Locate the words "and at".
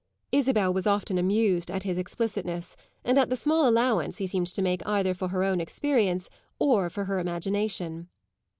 3.05-3.29